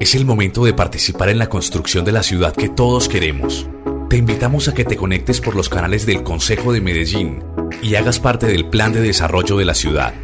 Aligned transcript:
Es 0.00 0.14
el 0.14 0.24
momento 0.24 0.64
de 0.64 0.72
participar 0.72 1.28
en 1.28 1.38
la 1.38 1.50
construcción 1.50 2.06
de 2.06 2.12
la 2.12 2.22
ciudad 2.22 2.56
que 2.56 2.70
todos 2.70 3.06
queremos. 3.06 3.68
Te 4.08 4.16
invitamos 4.16 4.66
a 4.66 4.72
que 4.72 4.86
te 4.86 4.96
conectes 4.96 5.42
por 5.42 5.54
los 5.54 5.68
canales 5.68 6.06
del 6.06 6.22
Consejo 6.22 6.72
de 6.72 6.80
Medellín 6.80 7.44
y 7.82 7.96
hagas 7.96 8.18
parte 8.18 8.46
del 8.46 8.70
Plan 8.70 8.94
de 8.94 9.02
Desarrollo 9.02 9.58
de 9.58 9.66
la 9.66 9.74
ciudad. 9.74 10.14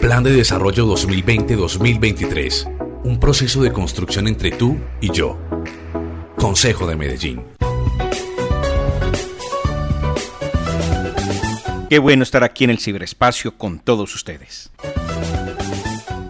Plan 0.00 0.24
de 0.24 0.32
Desarrollo 0.32 0.86
2020-2023. 0.86 3.02
Un 3.04 3.20
proceso 3.20 3.62
de 3.62 3.70
construcción 3.70 4.26
entre 4.26 4.50
tú 4.50 4.78
y 5.02 5.12
yo. 5.12 5.38
Consejo 6.38 6.86
de 6.86 6.96
Medellín. 6.96 7.42
Qué 11.90 11.98
bueno 11.98 12.22
estar 12.22 12.44
aquí 12.44 12.64
en 12.64 12.70
el 12.70 12.78
ciberespacio 12.78 13.58
con 13.58 13.78
todos 13.78 14.14
ustedes. 14.14 14.70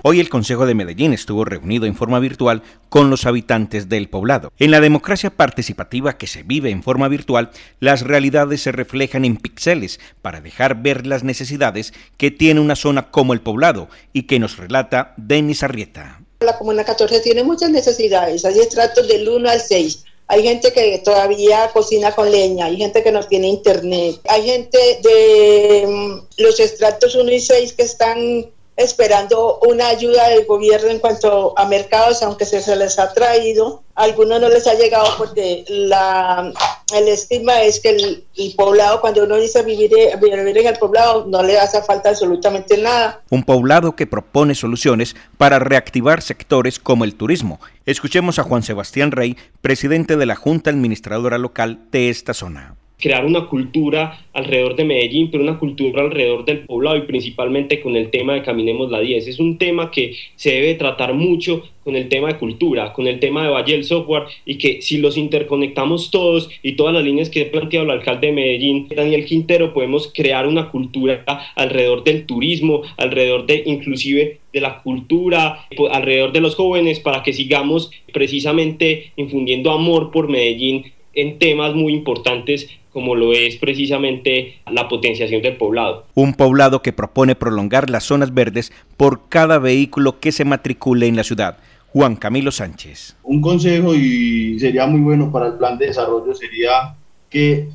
Hoy 0.02 0.18
el 0.18 0.30
Consejo 0.30 0.64
de 0.64 0.74
Medellín 0.74 1.12
estuvo 1.12 1.44
reunido 1.44 1.84
en 1.84 1.94
forma 1.94 2.20
virtual 2.20 2.62
con 2.88 3.10
los 3.10 3.26
habitantes 3.26 3.90
del 3.90 4.08
poblado. 4.08 4.50
En 4.58 4.70
la 4.70 4.80
democracia 4.80 5.28
participativa 5.28 6.16
que 6.16 6.26
se 6.26 6.42
vive 6.42 6.70
en 6.70 6.82
forma 6.82 7.06
virtual, 7.08 7.50
las 7.80 8.00
realidades 8.00 8.62
se 8.62 8.72
reflejan 8.72 9.26
en 9.26 9.36
píxeles 9.36 10.00
para 10.22 10.40
dejar 10.40 10.80
ver 10.80 11.06
las 11.06 11.22
necesidades 11.22 11.92
que 12.16 12.30
tiene 12.30 12.60
una 12.60 12.76
zona 12.76 13.10
como 13.10 13.34
el 13.34 13.42
poblado 13.42 13.88
y 14.14 14.22
que 14.22 14.38
nos 14.38 14.56
relata 14.56 15.12
Denis 15.18 15.62
Arrieta. 15.62 16.22
La 16.40 16.56
Comuna 16.56 16.82
14 16.82 17.20
tiene 17.20 17.44
muchas 17.44 17.68
necesidades, 17.68 18.46
hay 18.46 18.58
estratos 18.58 19.06
del 19.06 19.28
1 19.28 19.50
al 19.50 19.60
6. 19.60 20.04
Hay 20.28 20.44
gente 20.44 20.72
que 20.72 21.02
todavía 21.04 21.68
cocina 21.74 22.12
con 22.12 22.30
leña, 22.30 22.66
hay 22.66 22.78
gente 22.78 23.02
que 23.02 23.12
no 23.12 23.22
tiene 23.24 23.48
internet, 23.48 24.20
hay 24.28 24.46
gente 24.46 24.78
de 25.02 25.86
mm, 25.86 26.42
los 26.42 26.58
estratos 26.58 27.14
1 27.16 27.30
y 27.30 27.40
6 27.40 27.72
que 27.74 27.82
están 27.82 28.46
esperando 28.76 29.58
una 29.68 29.88
ayuda 29.88 30.28
del 30.28 30.46
gobierno 30.46 30.88
en 30.90 30.98
cuanto 30.98 31.52
a 31.58 31.66
mercados, 31.66 32.22
aunque 32.22 32.44
se, 32.46 32.76
les 32.76 32.98
ha 32.98 33.12
traído. 33.12 33.82
Algunos 33.94 34.40
no 34.40 34.48
les 34.48 34.66
ha 34.66 34.74
llegado 34.74 35.06
porque 35.18 35.64
la, 35.68 36.52
el 36.94 37.08
estigma 37.08 37.60
es 37.62 37.80
que 37.80 37.90
el, 37.90 38.54
poblado, 38.56 39.00
cuando 39.00 39.24
uno 39.24 39.36
dice 39.36 39.62
vivir, 39.62 39.90
vivir 40.20 40.58
en 40.58 40.66
el 40.66 40.78
poblado, 40.78 41.26
no 41.26 41.42
le 41.42 41.58
hace 41.58 41.82
falta 41.82 42.08
absolutamente 42.08 42.78
nada. 42.78 43.20
Un 43.28 43.42
poblado 43.42 43.94
que 43.94 44.06
propone 44.06 44.54
soluciones 44.54 45.14
para 45.36 45.58
reactivar 45.58 46.22
sectores 46.22 46.78
como 46.78 47.04
el 47.04 47.14
turismo. 47.14 47.60
Escuchemos 47.84 48.38
a 48.38 48.44
Juan 48.44 48.62
Sebastián 48.62 49.12
Rey, 49.12 49.36
presidente 49.60 50.16
de 50.16 50.26
la 50.26 50.36
Junta 50.36 50.70
Administradora 50.70 51.36
Local 51.36 51.80
de 51.90 52.08
esta 52.08 52.32
zona 52.32 52.79
crear 53.00 53.24
una 53.24 53.46
cultura 53.46 54.26
alrededor 54.32 54.76
de 54.76 54.84
Medellín, 54.84 55.30
pero 55.30 55.42
una 55.42 55.58
cultura 55.58 56.02
alrededor 56.02 56.44
del 56.44 56.60
poblado 56.60 56.96
y 56.96 57.02
principalmente 57.02 57.80
con 57.80 57.96
el 57.96 58.10
tema 58.10 58.34
de 58.34 58.42
Caminemos 58.42 58.90
la 58.90 59.00
10. 59.00 59.26
Es 59.26 59.40
un 59.40 59.58
tema 59.58 59.90
que 59.90 60.14
se 60.36 60.52
debe 60.52 60.74
tratar 60.74 61.14
mucho 61.14 61.64
con 61.84 61.96
el 61.96 62.08
tema 62.08 62.28
de 62.28 62.38
cultura, 62.38 62.92
con 62.92 63.06
el 63.06 63.18
tema 63.18 63.42
de 63.42 63.48
Valle 63.48 63.72
del 63.72 63.84
Software 63.84 64.24
y 64.44 64.58
que 64.58 64.82
si 64.82 64.98
los 64.98 65.16
interconectamos 65.16 66.10
todos 66.10 66.50
y 66.62 66.72
todas 66.72 66.94
las 66.94 67.02
líneas 67.02 67.30
que 67.30 67.42
ha 67.42 67.50
planteado 67.50 67.86
el 67.86 67.92
alcalde 67.92 68.28
de 68.28 68.32
Medellín, 68.32 68.86
Daniel 68.94 69.24
Quintero, 69.24 69.72
podemos 69.72 70.12
crear 70.14 70.46
una 70.46 70.68
cultura 70.68 71.24
alrededor 71.56 72.04
del 72.04 72.26
turismo, 72.26 72.82
alrededor 72.96 73.46
de 73.46 73.62
inclusive 73.66 74.38
de 74.52 74.60
la 74.60 74.82
cultura, 74.82 75.66
alrededor 75.90 76.32
de 76.32 76.40
los 76.40 76.54
jóvenes 76.54 77.00
para 77.00 77.22
que 77.22 77.32
sigamos 77.32 77.90
precisamente 78.12 79.12
infundiendo 79.16 79.70
amor 79.70 80.10
por 80.10 80.28
Medellín 80.28 80.92
en 81.14 81.38
temas 81.38 81.74
muy 81.74 81.94
importantes 81.94 82.68
como 82.92 83.14
lo 83.14 83.32
es 83.32 83.56
precisamente 83.56 84.60
la 84.70 84.88
potenciación 84.88 85.42
del 85.42 85.56
poblado. 85.56 86.06
Un 86.14 86.34
poblado 86.34 86.82
que 86.82 86.92
propone 86.92 87.34
prolongar 87.34 87.88
las 87.88 88.04
zonas 88.04 88.34
verdes 88.34 88.72
por 88.96 89.28
cada 89.28 89.58
vehículo 89.58 90.18
que 90.18 90.32
se 90.32 90.44
matricule 90.44 91.06
en 91.06 91.16
la 91.16 91.24
ciudad. 91.24 91.58
Juan 91.92 92.16
Camilo 92.16 92.52
Sánchez. 92.52 93.16
Un 93.22 93.40
consejo 93.40 93.94
y 93.94 94.58
sería 94.60 94.86
muy 94.86 95.00
bueno 95.00 95.30
para 95.32 95.48
el 95.48 95.54
plan 95.54 95.76
de 95.78 95.86
desarrollo 95.86 96.34
sería 96.34 96.94
que 97.28 97.68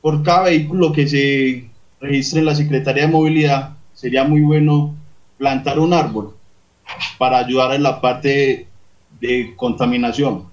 por 0.00 0.22
cada 0.22 0.44
vehículo 0.44 0.92
que 0.92 1.06
se 1.06 1.64
registre 2.00 2.40
en 2.40 2.46
la 2.46 2.54
Secretaría 2.54 3.06
de 3.06 3.12
Movilidad 3.12 3.76
sería 3.92 4.24
muy 4.24 4.40
bueno 4.40 4.94
plantar 5.38 5.78
un 5.78 5.92
árbol 5.92 6.34
para 7.18 7.38
ayudar 7.38 7.74
en 7.74 7.82
la 7.82 8.00
parte 8.00 8.66
de 9.20 9.52
contaminación, 9.56 10.44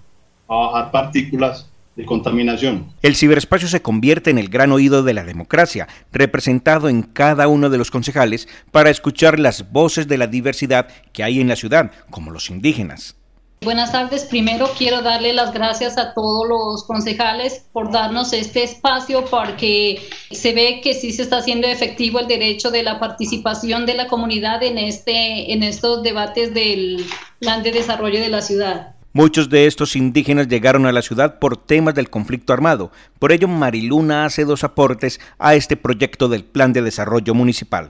a 0.47 0.55
bajar 0.55 0.91
partículas 0.91 1.70
de 1.95 2.05
contaminación. 2.05 2.93
El 3.01 3.15
ciberespacio 3.15 3.67
se 3.67 3.81
convierte 3.81 4.29
en 4.29 4.37
el 4.37 4.49
gran 4.49 4.71
oído 4.71 5.03
de 5.03 5.13
la 5.13 5.23
democracia, 5.23 5.87
representado 6.11 6.89
en 6.89 7.03
cada 7.03 7.47
uno 7.47 7.69
de 7.69 7.77
los 7.77 7.91
concejales 7.91 8.47
para 8.71 8.89
escuchar 8.89 9.39
las 9.39 9.71
voces 9.71 10.07
de 10.07 10.17
la 10.17 10.27
diversidad 10.27 10.87
que 11.11 11.23
hay 11.23 11.39
en 11.39 11.47
la 11.47 11.55
ciudad, 11.55 11.91
como 12.09 12.31
los 12.31 12.49
indígenas. 12.49 13.15
Buenas 13.63 13.91
tardes. 13.91 14.25
Primero 14.25 14.71
quiero 14.75 15.03
darle 15.03 15.33
las 15.33 15.53
gracias 15.53 15.95
a 15.99 16.15
todos 16.15 16.47
los 16.47 16.83
concejales 16.85 17.63
por 17.71 17.91
darnos 17.91 18.33
este 18.33 18.63
espacio 18.63 19.23
porque 19.25 20.01
se 20.31 20.53
ve 20.53 20.81
que 20.81 20.95
sí 20.95 21.11
se 21.11 21.21
está 21.21 21.37
haciendo 21.37 21.67
efectivo 21.67 22.19
el 22.19 22.27
derecho 22.27 22.71
de 22.71 22.81
la 22.81 22.99
participación 22.99 23.85
de 23.85 23.93
la 23.93 24.07
comunidad 24.07 24.63
en 24.63 24.79
este 24.79 25.53
en 25.53 25.61
estos 25.61 26.01
debates 26.01 26.55
del 26.55 27.05
plan 27.37 27.61
de 27.61 27.71
desarrollo 27.71 28.19
de 28.19 28.29
la 28.29 28.41
ciudad. 28.41 28.95
Muchos 29.13 29.49
de 29.49 29.65
estos 29.65 29.97
indígenas 29.97 30.47
llegaron 30.47 30.85
a 30.85 30.93
la 30.93 31.01
ciudad 31.01 31.37
por 31.37 31.57
temas 31.57 31.93
del 31.93 32.09
conflicto 32.09 32.53
armado. 32.53 32.91
Por 33.19 33.33
ello, 33.33 33.49
Mariluna 33.49 34.23
hace 34.23 34.45
dos 34.45 34.63
aportes 34.63 35.19
a 35.37 35.53
este 35.53 35.75
proyecto 35.75 36.29
del 36.29 36.45
Plan 36.45 36.71
de 36.71 36.81
Desarrollo 36.81 37.33
Municipal. 37.33 37.89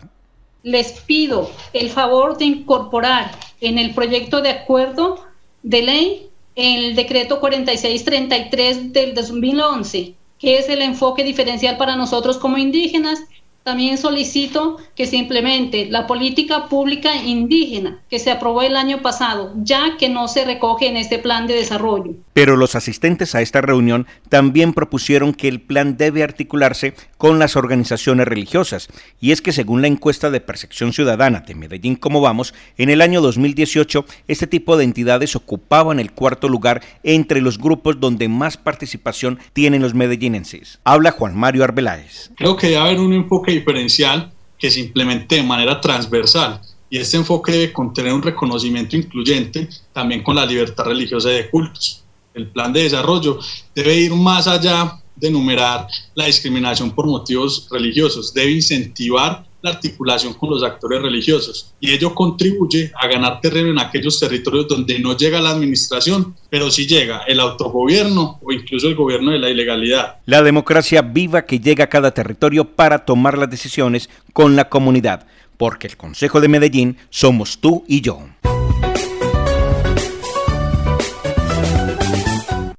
Les 0.63 0.93
pido 0.93 1.51
el 1.73 1.91
favor 1.91 2.39
de 2.39 2.45
incorporar 2.45 3.31
en 3.61 3.77
el 3.77 3.93
proyecto 3.93 4.41
de 4.41 4.49
acuerdo 4.49 5.23
de 5.61 5.83
ley 5.83 6.29
el 6.55 6.95
decreto 6.95 7.39
4633 7.39 8.91
del 8.91 9.13
2011, 9.13 10.15
que 10.39 10.57
es 10.57 10.69
el 10.69 10.81
enfoque 10.81 11.23
diferencial 11.23 11.77
para 11.77 11.95
nosotros 11.95 12.39
como 12.39 12.57
indígenas 12.57 13.19
también 13.63 13.97
solicito 13.97 14.77
que 14.95 15.05
se 15.05 15.17
implemente 15.17 15.87
la 15.89 16.07
política 16.07 16.67
pública 16.67 17.15
indígena 17.15 17.99
que 18.09 18.19
se 18.19 18.31
aprobó 18.31 18.61
el 18.61 18.75
año 18.75 19.01
pasado, 19.01 19.53
ya 19.57 19.97
que 19.97 20.09
no 20.09 20.27
se 20.27 20.45
recoge 20.45 20.87
en 20.87 20.97
este 20.97 21.19
plan 21.19 21.47
de 21.47 21.53
desarrollo. 21.53 22.13
Pero 22.33 22.55
los 22.55 22.75
asistentes 22.75 23.35
a 23.35 23.41
esta 23.41 23.61
reunión 23.61 24.07
también 24.29 24.73
propusieron 24.73 25.33
que 25.33 25.47
el 25.47 25.61
plan 25.61 25.97
debe 25.97 26.23
articularse 26.23 26.93
con 27.17 27.39
las 27.39 27.55
organizaciones 27.55 28.27
religiosas, 28.27 28.87
y 29.19 29.31
es 29.31 29.41
que 29.41 29.51
según 29.51 29.81
la 29.81 29.87
encuesta 29.87 30.31
de 30.31 30.41
percepción 30.41 30.93
ciudadana 30.93 31.41
de 31.41 31.55
Medellín 31.55 31.95
Como 31.95 32.21
Vamos, 32.21 32.53
en 32.77 32.89
el 32.89 33.01
año 33.01 33.21
2018 33.21 34.05
este 34.27 34.47
tipo 34.47 34.77
de 34.77 34.83
entidades 34.83 35.35
ocupaban 35.35 35.99
el 35.99 36.11
cuarto 36.11 36.49
lugar 36.49 36.81
entre 37.03 37.41
los 37.41 37.57
grupos 37.57 37.99
donde 37.99 38.27
más 38.27 38.57
participación 38.57 39.39
tienen 39.53 39.81
los 39.81 39.93
medellinenses. 39.93 40.79
Habla 40.83 41.11
Juan 41.11 41.37
Mario 41.37 41.63
Arbeláez. 41.63 42.31
Creo 42.35 42.55
que 42.55 42.67
debe 42.67 42.79
haber 42.79 42.99
un 42.99 43.13
enfoque 43.13 43.50
diferencial 43.51 44.31
que 44.57 44.69
se 44.69 44.79
implemente 44.79 45.35
de 45.35 45.43
manera 45.43 45.79
transversal 45.79 46.61
y 46.91 46.97
este 46.97 47.15
enfoque 47.15 47.53
debe 47.53 47.73
contener 47.73 48.13
un 48.13 48.21
reconocimiento 48.21 48.97
incluyente 48.97 49.69
también 49.93 50.21
con 50.21 50.35
la 50.35 50.45
libertad 50.45 50.83
religiosa 50.83 51.29
de 51.29 51.49
cultos. 51.49 52.03
El 52.33 52.47
plan 52.47 52.73
de 52.73 52.83
desarrollo 52.83 53.39
debe 53.73 53.95
ir 53.95 54.13
más 54.13 54.45
allá 54.45 54.99
de 55.15 55.29
enumerar 55.29 55.87
la 56.15 56.25
discriminación 56.25 56.91
por 56.91 57.07
motivos 57.07 57.67
religiosos, 57.71 58.33
debe 58.33 58.51
incentivar 58.51 59.45
la 59.61 59.71
articulación 59.71 60.33
con 60.33 60.49
los 60.49 60.63
actores 60.63 61.01
religiosos 61.01 61.73
y 61.79 61.91
ello 61.91 62.13
contribuye 62.13 62.91
a 62.99 63.07
ganar 63.07 63.39
terreno 63.41 63.69
en 63.69 63.79
aquellos 63.79 64.19
territorios 64.19 64.67
donde 64.67 64.99
no 64.99 65.15
llega 65.15 65.41
la 65.41 65.51
administración, 65.51 66.35
pero 66.49 66.71
sí 66.71 66.87
llega 66.87 67.23
el 67.27 67.39
autogobierno 67.39 68.39
o 68.41 68.51
incluso 68.51 68.87
el 68.87 68.95
gobierno 68.95 69.31
de 69.31 69.39
la 69.39 69.49
ilegalidad. 69.49 70.17
La 70.25 70.41
democracia 70.41 71.01
viva 71.01 71.45
que 71.45 71.59
llega 71.59 71.85
a 71.85 71.89
cada 71.89 72.11
territorio 72.11 72.65
para 72.65 73.05
tomar 73.05 73.37
las 73.37 73.49
decisiones 73.49 74.09
con 74.33 74.55
la 74.55 74.69
comunidad, 74.69 75.25
porque 75.57 75.87
el 75.87 75.97
Consejo 75.97 76.41
de 76.41 76.47
Medellín 76.47 76.97
somos 77.09 77.59
tú 77.59 77.83
y 77.87 78.01
yo. 78.01 78.21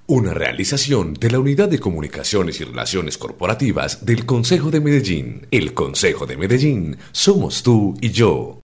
Una 0.09 0.35
realización 0.35 1.15
de 1.15 1.31
la 1.31 1.39
Unidad 1.39 1.69
de 1.69 1.79
Comunicaciones 1.79 2.61
y 2.61 2.65
Relaciones 2.65 3.17
Corporativas 3.17 4.05
del 4.05 4.27
Consejo 4.27 4.73
de 4.73 4.81
Medellín. 4.81 5.47
El 5.53 5.75
Consejo 5.75 6.27
de 6.27 6.37
Medellín 6.37 6.97
somos 7.13 7.63
tú 7.63 7.95
y 8.01 8.11
yo. 8.11 8.59